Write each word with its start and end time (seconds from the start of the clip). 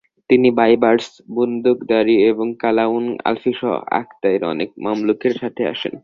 তিনি 0.29 0.49
বাইবার্স 0.51 1.07
বুন্দুকদারি 1.35 2.15
এবং 2.23 2.47
কালাউন 2.59 3.05
আলফিসহ 3.25 3.71
আকতাইয়ের 3.91 4.43
অনেক 4.43 4.69
মামলুকের 4.77 5.33
সাথে 5.41 5.63
আসেন। 5.67 5.93